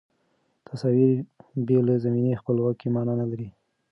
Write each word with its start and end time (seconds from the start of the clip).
تصاویر 0.67 1.11
بې 1.65 1.77
له 1.87 1.95
زمینه 2.03 2.39
خپلواک 2.41 2.77
معنا 2.95 3.13
نه 3.21 3.25
لري. 3.31 3.49